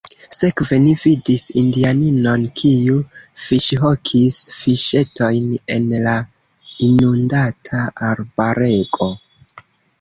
[0.35, 2.95] Sekve ni vidis indianinon, kiu
[3.43, 6.17] fiŝhokis fiŝetojn en la
[6.91, 9.15] inundata arbarego.